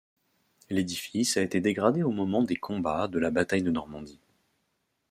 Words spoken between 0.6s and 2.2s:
L'édifice a été dégradé au